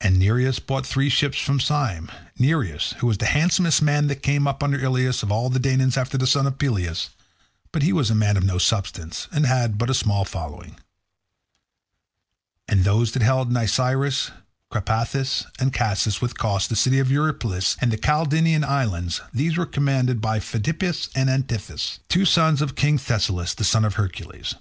And 0.00 0.18
Nireus 0.20 0.60
brought 0.64 0.86
three 0.86 1.08
ships 1.08 1.36
from 1.36 1.58
Syme—Nireus, 1.58 2.92
who 3.00 3.08
was 3.08 3.18
the 3.18 3.26
handsomest 3.26 3.82
man 3.82 4.06
that 4.06 4.22
came 4.22 4.46
up 4.46 4.62
under 4.62 4.78
Ilius 4.78 5.24
of 5.24 5.32
all 5.32 5.50
the 5.50 5.58
Danaans 5.58 5.96
after 5.96 6.16
the 6.16 6.28
son 6.28 6.46
of 6.46 6.58
Peleus—but 6.58 7.82
he 7.82 7.92
was 7.92 8.08
a 8.08 8.14
man 8.14 8.36
of 8.36 8.44
no 8.44 8.58
substance, 8.58 9.26
and 9.32 9.46
had 9.46 9.76
but 9.76 9.90
a 9.90 9.94
small 9.94 10.24
following. 10.24 10.78
And 12.68 12.84
those 12.84 13.10
that 13.10 13.22
held 13.22 13.50
Nisyrus, 13.50 14.30
Crapathus, 14.70 15.46
and 15.58 15.72
Casus, 15.72 16.20
with 16.20 16.38
Cos, 16.38 16.68
the 16.68 16.76
city 16.76 17.00
of 17.00 17.10
Eurypylus, 17.10 17.76
and 17.80 17.92
the 17.92 17.98
Calydnian 17.98 18.62
islands, 18.62 19.20
these 19.34 19.56
were 19.56 19.66
commanded 19.66 20.20
by 20.20 20.38
Pheidippus 20.38 21.08
and 21.16 21.28
Antiphus, 21.28 21.98
two 22.08 22.24
sons 22.24 22.62
of 22.62 22.76
King 22.76 22.96
Thessalus 22.96 23.54
the 23.56 23.64
son 23.64 23.84
of 23.84 23.94
Hercules. 23.94 24.54